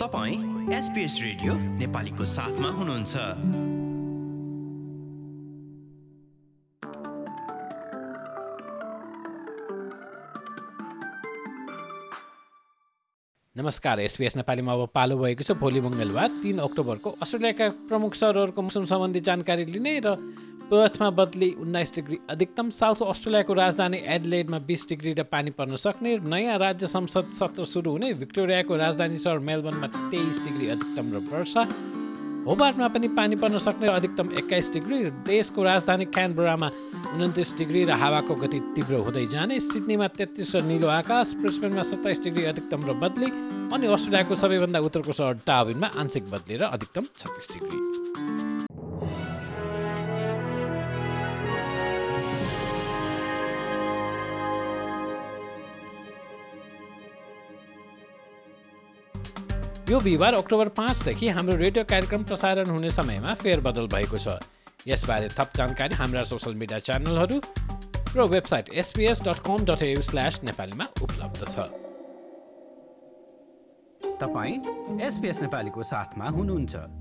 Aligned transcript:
तपाईँ 0.00 0.72
SBS 0.72 1.14
radio 1.22 1.54
नेपालीको 1.76 2.24
साथमा 2.24 2.68
हुनुहुन्छ। 2.72 3.16
नमस्कार 13.56 14.00
एसपिएस 14.00 14.36
नेपालीमा 14.36 14.72
अब 14.72 14.88
पालो 14.88 15.16
भएको 15.20 15.44
छ 15.44 15.52
भोलि 15.60 15.80
मङ्गलबार 15.84 16.28
तिन 16.40 16.58
अक्टोबरको 16.64 17.10
अस्ट्रेलियाका 17.20 17.68
प्रमुख 17.92 18.14
सहरहरूको 18.14 18.62
मौसम 18.62 18.84
सम्बन्धी 18.88 19.20
जानकारी 19.20 19.64
लिने 19.68 20.00
र 20.00 20.16
पर्थमा 20.70 21.08
बदली 21.10 21.50
उन्नाइस 21.60 21.94
डिग्री 21.94 22.18
अधिकतम 22.30 22.68
साउथ 22.70 23.02
अस्ट्रेलियाको 23.02 23.52
राजधानी 23.54 23.98
एडलेडमा 24.06 24.58
बिस 24.66 24.88
डिग्री 24.88 25.12
र 25.12 25.22
पानी 25.26 25.50
पर्न 25.50 25.76
सक्ने 25.76 26.16
नयाँ 26.24 26.58
राज्य 26.58 26.86
संसद 26.86 27.32
सत्र 27.34 27.64
सुरु 27.66 27.90
हुने 27.90 28.12
भिक्टोरियाको 28.14 28.76
राजधानी 28.78 29.18
सहर 29.18 29.38
मेलबर्नमा 29.48 29.86
तेइस 30.14 30.38
डिग्री 30.44 30.68
अधिकतम 30.70 31.06
र 31.10 31.18
वर्षा। 31.26 31.62
होबार्टमा 32.46 32.88
पनि 32.88 33.08
पानी 33.18 33.36
पर्न 33.36 33.58
सक्ने 33.58 33.86
र 33.88 33.92
अधिकतम 33.92 34.30
एक्काइस 34.38 34.72
डिग्री 34.72 34.98
देशको 35.26 35.62
राजधानी 35.62 36.04
क्यानबरामा 36.14 36.68
उन्तिस 37.18 37.50
डिग्री 37.58 37.84
र 37.84 37.98
हावाको 37.98 38.34
गति 38.38 38.60
तीव्र 38.78 39.02
हुँदै 39.10 39.26
जाने। 39.26 39.58
सिडनीमा 39.60 40.08
तेत्तिस 40.14 40.54
र 40.54 40.62
निलो 40.70 40.88
आकाश 40.88 41.34
ब्रिस्बेनमा 41.42 41.82
सत्ताइस 41.82 42.22
डिग्री 42.22 42.44
अधिकतम 42.46 42.86
र 42.86 42.94
बदली। 43.02 43.30
अनि 43.74 43.86
अस्ट्रेलियाको 43.90 44.34
सबैभन्दा 44.38 44.78
उत्तरको 44.86 45.12
सहर 45.18 45.34
डाविनमा 45.42 45.90
आंशिक 45.98 46.30
बदली 46.30 46.62
र 46.62 46.70
अधिकतम 46.70 47.04
छत्तिस 47.18 47.48
डिग्री। 47.58 48.49
यो 59.90 59.98
बिहिबार 60.00 60.34
अक्टोबर 60.34 60.68
पाँचदेखि 60.68 61.28
हाम्रो 61.28 61.54
रेडियो 61.56 61.82
कार्यक्रम 61.84 62.22
प्रसारण 62.24 62.68
हुने 62.70 62.90
समयमा 62.90 63.32
फेरबदल 63.34 63.86
भएको 63.90 64.18
छ। 64.18 64.38
यसबारे 64.86 65.28
थप 65.34 65.50
जानकारी 65.56 65.94
हाम्रा 65.94 66.22
सोसल 66.30 66.54
मिडिया 66.54 66.78
च्यानलहरू 66.78 67.40
र 68.14 68.26
website 68.30 68.68
SBS 68.70 69.22
dot 69.26 69.42
com 69.42 69.64
dot 69.66 69.82
AU 69.82 70.02
slash 70.02 70.40
नेपालीमा 70.44 70.86
उपलब्ध 71.02 71.42
छ। 71.42 71.66
तपाईँ 74.22 74.54
एसपिएस 75.02 75.42
नेपालीको 75.42 75.82
साथमा 75.82 76.28
हुनुहुन्छ। 76.38 76.99